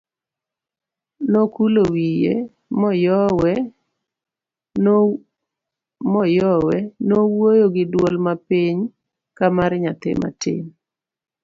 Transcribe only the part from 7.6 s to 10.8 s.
gi duol mapiny kamar nyathi matin.